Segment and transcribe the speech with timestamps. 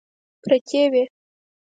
[0.43, 1.03] پرتې وې.